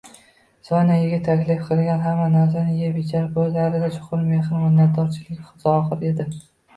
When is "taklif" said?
1.25-1.59